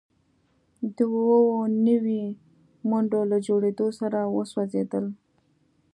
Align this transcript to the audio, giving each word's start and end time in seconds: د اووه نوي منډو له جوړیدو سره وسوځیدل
د 0.95 0.99
اووه 1.17 1.61
نوي 1.87 2.23
منډو 2.89 3.21
له 3.31 3.37
جوړیدو 3.47 3.87
سره 3.99 4.19
وسوځیدل 4.35 5.05